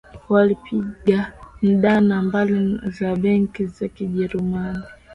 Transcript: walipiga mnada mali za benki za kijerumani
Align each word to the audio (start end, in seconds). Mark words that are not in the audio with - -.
walipiga 0.29 1.33
mnada 1.61 2.21
mali 2.21 2.79
za 2.91 3.15
benki 3.15 3.65
za 3.65 3.87
kijerumani 3.87 4.83